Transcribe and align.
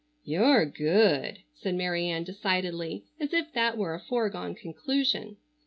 "You're 0.23 0.65
good," 0.65 1.43
said 1.53 1.75
Mary 1.75 2.07
Ann 2.07 2.23
decidedly 2.23 3.05
as 3.19 3.33
if 3.33 3.53
that 3.53 3.77
were 3.77 3.93
a 3.93 3.99
foregone 3.99 4.55
conclusion. 4.55 5.37